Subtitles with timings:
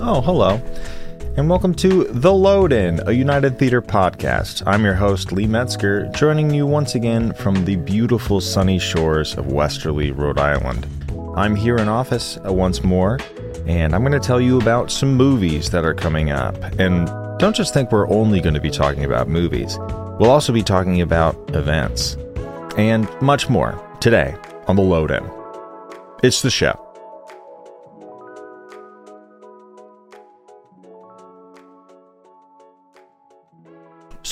[0.00, 0.60] Oh, hello.
[1.36, 4.62] And welcome to The Load In, a United Theater podcast.
[4.66, 9.46] I'm your host, Lee Metzger, joining you once again from the beautiful sunny shores of
[9.46, 10.86] Westerly, Rhode Island.
[11.36, 13.18] I'm here in office uh, once more,
[13.66, 16.56] and I'm going to tell you about some movies that are coming up.
[16.78, 17.06] And
[17.38, 19.78] don't just think we're only going to be talking about movies,
[20.18, 22.16] we'll also be talking about events
[22.76, 24.34] and much more today
[24.68, 25.28] on The Load In.
[26.22, 26.81] It's the show.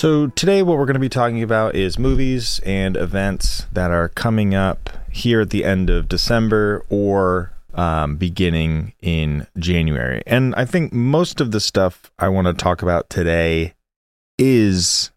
[0.01, 4.09] So, today, what we're going to be talking about is movies and events that are
[4.09, 10.23] coming up here at the end of December or um, beginning in January.
[10.27, 13.75] And I think most of the stuff I want to talk about today
[14.39, 15.11] is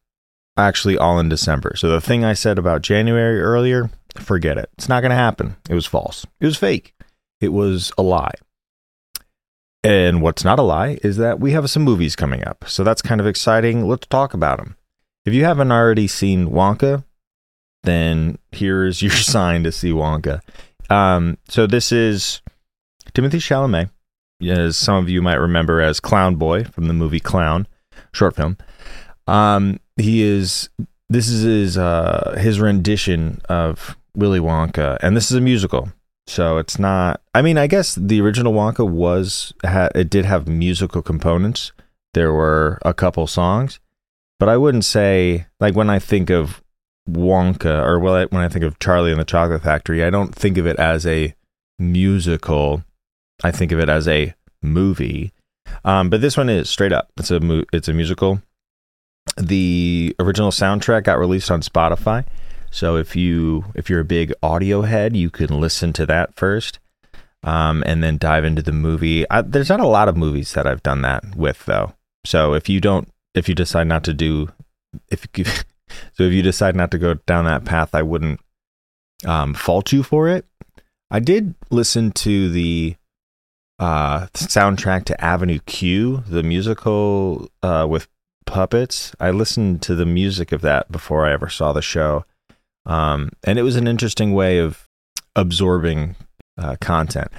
[0.57, 1.77] actually all in December.
[1.77, 4.69] So, the thing I said about January earlier, forget it.
[4.77, 5.55] It's not going to happen.
[5.69, 6.93] It was false, it was fake,
[7.39, 8.33] it was a lie.
[9.83, 12.65] And what's not a lie is that we have some movies coming up.
[12.67, 13.85] So that's kind of exciting.
[13.87, 14.77] Let's talk about them.
[15.25, 17.03] If you haven't already seen Wonka,
[17.83, 20.41] then here's your sign to see Wonka.
[20.89, 22.41] Um, so this is
[23.13, 23.89] Timothée Chalamet,
[24.41, 27.67] as some of you might remember as Clown Boy from the movie Clown,
[28.13, 28.57] short film.
[29.27, 30.69] Um, he is
[31.09, 35.91] this is his uh, his rendition of Willy Wonka, and this is a musical.
[36.27, 37.21] So it's not.
[37.33, 41.71] I mean, I guess the original Wonka was had it did have musical components.
[42.13, 43.79] There were a couple songs,
[44.39, 46.61] but I wouldn't say like when I think of
[47.09, 50.33] Wonka or when I, when I think of Charlie and the Chocolate Factory, I don't
[50.33, 51.35] think of it as a
[51.79, 52.83] musical.
[53.43, 55.33] I think of it as a movie.
[55.83, 57.09] Um, but this one is straight up.
[57.17, 58.41] It's a mu- it's a musical.
[59.37, 62.25] The original soundtrack got released on Spotify.
[62.73, 66.79] So if you if you're a big audio head, you can listen to that first,
[67.43, 69.29] um, and then dive into the movie.
[69.29, 71.93] I, there's not a lot of movies that I've done that with though.
[72.25, 74.49] So if you don't, if you decide not to do,
[75.09, 75.27] if
[76.13, 78.39] so if you decide not to go down that path, I wouldn't
[79.23, 80.43] um, fault you for it.
[81.11, 82.95] I did listen to the
[83.77, 88.07] uh, soundtrack to Avenue Q, the musical uh, with
[88.47, 89.15] puppets.
[89.19, 92.25] I listened to the music of that before I ever saw the show
[92.85, 94.87] um, and it was an interesting way of
[95.35, 96.15] absorbing
[96.57, 97.29] uh, content.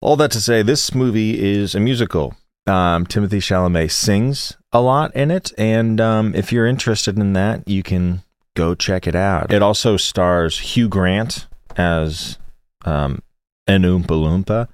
[0.00, 2.34] All that to say, this movie is a musical.
[2.66, 7.66] Um, Timothée Chalamet sings a lot in it, and um, if you're interested in that,
[7.68, 8.22] you can
[8.54, 9.52] go check it out.
[9.52, 11.46] It also stars Hugh Grant
[11.76, 12.38] as
[12.84, 13.22] um,
[13.66, 14.68] an Oompa Loompa.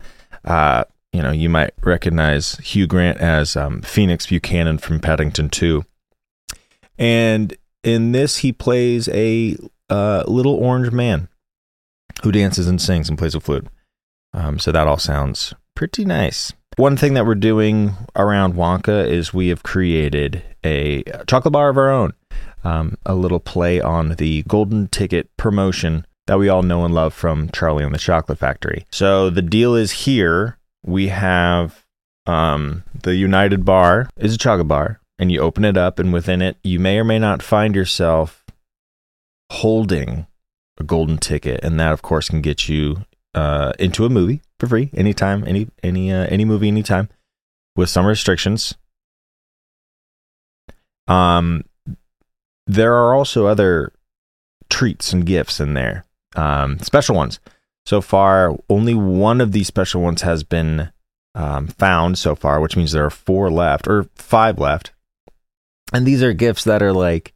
[0.44, 5.84] Uh, you know, you might recognize Hugh Grant as um, Phoenix Buchanan from Paddington 2.
[6.98, 9.56] And in this, he plays a
[10.26, 11.28] little orange man
[12.22, 13.66] who dances and sings and plays a flute.
[14.34, 16.52] Um, so that all sounds pretty nice.
[16.76, 21.76] One thing that we're doing around Wonka is we have created a chocolate bar of
[21.76, 22.14] our own,
[22.64, 27.12] um, a little play on the golden ticket promotion that we all know and love
[27.12, 28.86] from Charlie and the Chocolate Factory.
[28.90, 31.84] So the deal is here we have
[32.26, 36.40] um, the United Bar is a chocolate bar, and you open it up, and within
[36.40, 38.41] it, you may or may not find yourself
[39.52, 40.26] holding
[40.78, 43.04] a golden ticket, and that of course can get you
[43.34, 47.08] uh, into a movie for free anytime, any any uh, any movie anytime,
[47.76, 48.74] with some restrictions.
[51.06, 51.64] Um,
[52.66, 53.92] there are also other
[54.70, 57.40] treats and gifts in there, um, special ones.
[57.84, 60.92] So far, only one of these special ones has been
[61.34, 64.92] um, found so far, which means there are four left or five left.
[65.92, 67.34] And these are gifts that are like,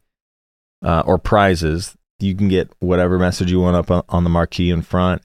[0.81, 4.81] uh, or prizes you can get whatever message you want up on the marquee in
[4.81, 5.21] front.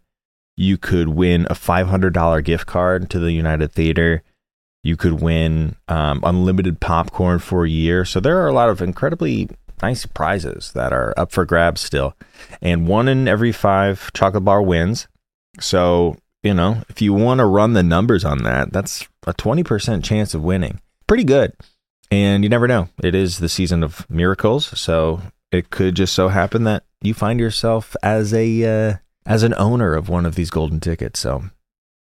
[0.56, 4.22] You could win a $500 gift card to the United Theater.
[4.82, 8.04] You could win um, unlimited popcorn for a year.
[8.04, 9.48] So there are a lot of incredibly
[9.80, 12.14] nice prizes that are up for grabs still.
[12.60, 15.08] And one in every five chocolate bar wins.
[15.60, 20.04] So, you know, if you want to run the numbers on that, that's a 20%
[20.04, 20.80] chance of winning.
[21.06, 21.54] Pretty good.
[22.10, 22.88] And you never know.
[23.02, 24.78] It is the season of miracles.
[24.78, 25.22] So
[25.52, 28.96] it could just so happen that you find yourself as a uh,
[29.26, 31.20] as an owner of one of these golden tickets.
[31.20, 31.44] So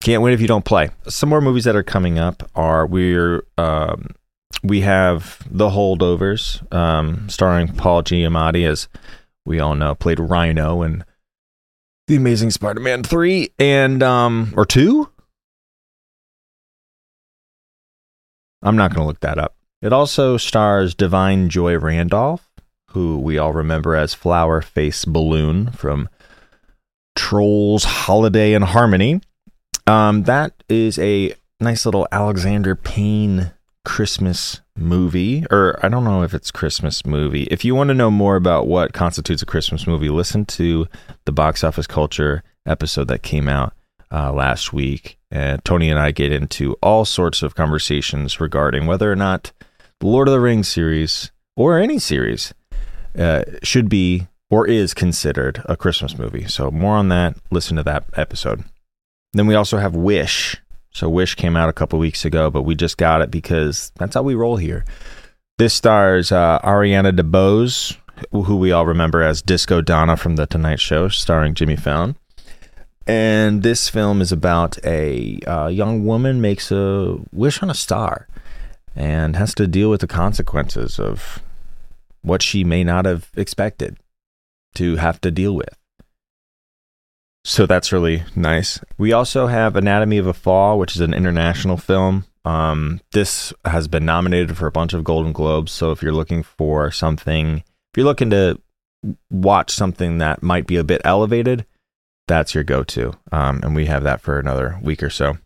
[0.02, 0.90] can't win if you don't play.
[1.08, 4.08] Some more movies that are coming up are we're um,
[4.62, 8.88] we have The Holdovers, um, starring Paul Giamatti, as
[9.46, 11.04] we all know, played Rhino in
[12.08, 15.08] The Amazing Spider-Man three and um, or two.
[18.62, 19.54] I'm not going to look that up.
[19.80, 22.49] It also stars Da'Vine Joy Randolph,
[22.92, 26.08] who we all remember as Flower Face Balloon from
[27.16, 29.20] Trolls Holiday in Harmony.
[29.86, 33.52] Um, that is a nice little Alexander Payne
[33.84, 37.44] Christmas movie, or I don't know if it's Christmas movie.
[37.44, 40.86] If you want to know more about what constitutes a Christmas movie, listen to
[41.24, 43.72] the box office culture episode that came out
[44.12, 45.18] uh, last week.
[45.30, 49.52] And Tony and I get into all sorts of conversations regarding whether or not
[50.00, 52.52] the Lord of the Rings series or any series
[53.18, 56.46] uh, should be or is considered a Christmas movie.
[56.46, 57.36] So, more on that.
[57.50, 58.64] Listen to that episode.
[59.32, 60.56] Then we also have Wish.
[60.92, 64.14] So, Wish came out a couple weeks ago, but we just got it because that's
[64.14, 64.84] how we roll here.
[65.58, 67.96] This stars uh, Ariana DeBose,
[68.32, 72.16] who we all remember as Disco Donna from The Tonight Show, starring Jimmy Fallon.
[73.06, 78.28] And this film is about a uh, young woman makes a wish on a star
[78.94, 81.42] and has to deal with the consequences of
[82.22, 83.98] what she may not have expected
[84.74, 85.76] to have to deal with.
[87.44, 88.80] So that's really nice.
[88.98, 92.26] We also have Anatomy of a Fall, which is an international film.
[92.44, 95.72] Um, this has been nominated for a bunch of Golden Globes.
[95.72, 98.60] So if you're looking for something, if you're looking to
[99.30, 101.66] watch something that might be a bit elevated,
[102.28, 103.14] that's your go to.
[103.32, 105.38] Um, and we have that for another week or so.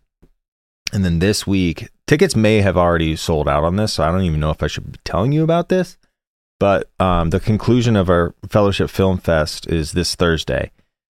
[0.93, 3.93] And then this week, tickets may have already sold out on this.
[3.93, 5.97] So I don't even know if I should be telling you about this.
[6.59, 10.71] But um, the conclusion of our Fellowship Film Fest is this Thursday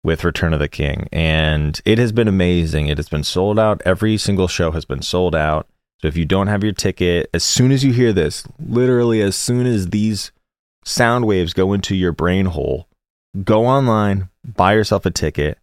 [0.04, 1.10] with Return of the King.
[1.12, 2.88] And it has been amazing.
[2.88, 3.82] It has been sold out.
[3.86, 5.68] Every single show has been sold out.
[6.02, 9.36] So if you don't have your ticket, as soon as you hear this, literally as
[9.36, 10.32] soon as these
[10.84, 12.88] sound waves go into your brain hole,
[13.44, 15.58] go online, buy yourself a ticket.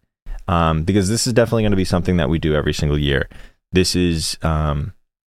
[0.45, 3.29] Um, because this is definitely going to be something that we do every single year.
[3.71, 4.91] This is um,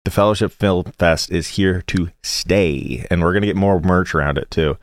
[0.08, 4.38] the Fellowship Film Fest is here to stay, and we're gonna get more merch around
[4.38, 4.78] it too.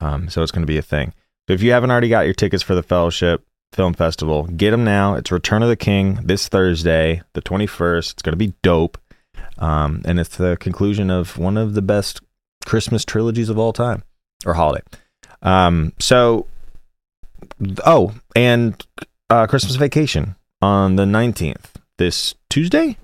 [0.00, 1.12] Um, so it's gonna be a thing.
[1.48, 3.44] If you haven't already got your tickets for the Fellowship
[3.74, 5.16] Film Festival, get them now.
[5.16, 8.12] It's Return of the King this Thursday, the 21st.
[8.12, 8.96] It's gonna be dope,
[9.58, 12.22] um, and it's the conclusion of one of the best
[12.64, 14.02] Christmas trilogies of all time
[14.46, 14.82] or holiday.
[15.42, 16.46] Um, so,
[17.84, 18.82] oh, and
[19.28, 21.66] uh, Christmas Vacation on the 19th,
[21.98, 22.96] this Tuesday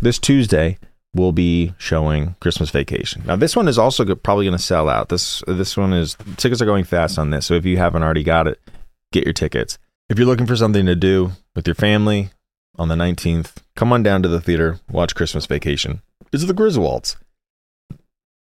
[0.00, 0.78] this Tuesday
[1.14, 3.22] will be showing Christmas Vacation.
[3.24, 5.08] Now, this one is also probably going to sell out.
[5.08, 7.46] This this one is tickets are going fast on this.
[7.46, 8.60] So if you haven't already got it,
[9.12, 9.78] get your tickets.
[10.08, 12.30] If you're looking for something to do with your family
[12.76, 16.02] on the 19th, come on down to the theater, watch Christmas Vacation.
[16.32, 17.16] It's the Griswolds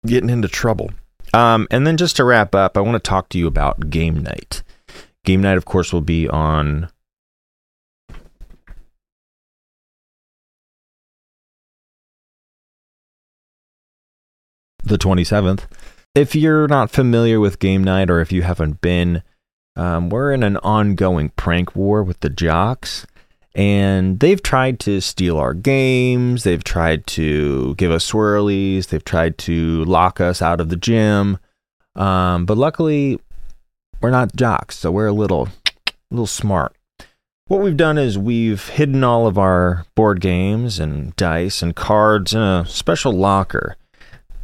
[0.06, 0.90] getting into trouble.
[1.32, 4.22] Um, and then just to wrap up, I want to talk to you about game
[4.22, 4.62] night.
[5.24, 6.88] Game night, of course, will be on
[14.94, 15.62] the 27th.
[16.14, 19.24] If you're not familiar with game night or if you haven't been,
[19.74, 23.04] um, we're in an ongoing prank war with the jocks.
[23.56, 26.44] And they've tried to steal our games.
[26.44, 28.88] They've tried to give us swirlies.
[28.88, 31.38] They've tried to lock us out of the gym.
[31.96, 33.18] Um, but luckily,
[34.00, 35.48] we're not jocks, so we're a little,
[36.12, 36.76] little smart.
[37.48, 42.32] What we've done is we've hidden all of our board games and dice and cards
[42.32, 43.76] in a special locker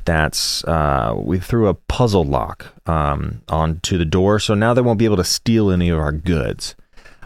[0.04, 4.98] that's uh, we threw a puzzle lock um, onto the door, so now they won't
[4.98, 6.74] be able to steal any of our goods.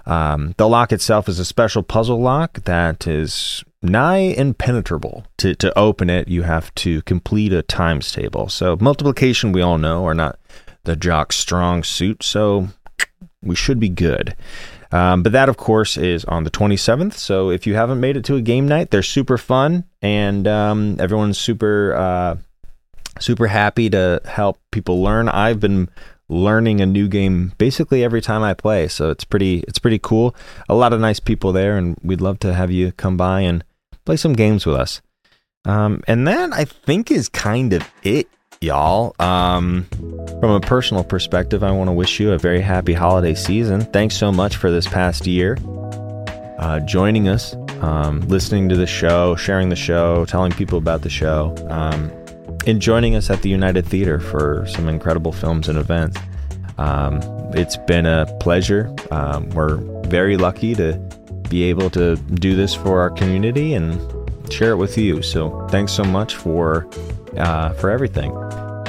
[0.06, 5.24] Um, the lock itself is a special puzzle lock that is nigh impenetrable.
[5.38, 8.48] To to open it, you have to complete a times table.
[8.48, 10.38] So multiplication, we all know, are not
[10.84, 12.68] the jock's strong suit, so
[13.42, 14.36] we should be good.
[14.94, 17.14] Um, but that, of course, is on the 27th.
[17.14, 20.96] So if you haven't made it to a game night, they're super fun and um,
[21.00, 22.36] everyone's super uh,
[23.20, 25.28] super happy to help people learn.
[25.28, 25.88] I've been
[26.28, 30.34] learning a new game basically every time I play, so it's pretty it's pretty cool.
[30.68, 33.64] A lot of nice people there, and we'd love to have you come by and
[34.04, 35.02] play some games with us.
[35.64, 38.28] Um, and that I think is kind of it,
[38.60, 39.14] y'all.
[39.18, 39.86] Um,
[40.40, 43.80] from a personal perspective, I want to wish you a very happy holiday season.
[43.80, 45.56] Thanks so much for this past year.
[46.58, 51.10] Uh, joining us, um, listening to the show, sharing the show, telling people about the
[51.10, 51.54] show.
[52.66, 56.18] In joining us at the United Theater for some incredible films and events.
[56.78, 57.20] Um,
[57.52, 58.94] it's been a pleasure.
[59.10, 59.76] Um, we're
[60.08, 60.94] very lucky to
[61.50, 64.00] be able to do this for our community and
[64.50, 65.20] share it with you.
[65.20, 66.88] So thanks so much for
[67.36, 68.34] uh, for everything.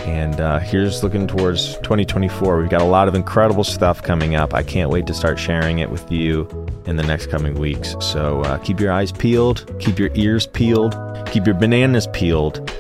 [0.06, 2.60] And uh, here's looking towards 2024.
[2.60, 4.54] We've got a lot of incredible stuff coming up.
[4.54, 6.48] I can't wait to start sharing it with you
[6.86, 7.96] in the next coming weeks.
[8.00, 10.96] So uh, keep your eyes peeled, keep your ears peeled,
[11.30, 12.72] keep your bananas peeled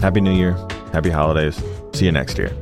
[0.00, 0.52] Happy New Year.
[0.92, 1.62] Happy holidays.
[1.92, 2.56] See you next year.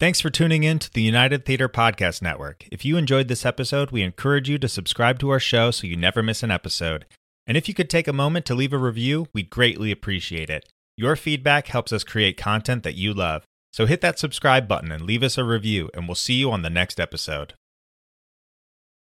[0.00, 2.66] Thanks for tuning in to the United Theater Podcast Network.
[2.70, 5.96] If you enjoyed this episode, we encourage you to subscribe to our show so you
[5.96, 7.06] never miss an episode.
[7.46, 10.68] And if you could take a moment to leave a review, we'd greatly appreciate it.
[10.96, 13.44] Your feedback helps us create content that you love.
[13.72, 16.62] So hit that subscribe button and leave us a review, and we'll see you on
[16.62, 17.54] the next episode.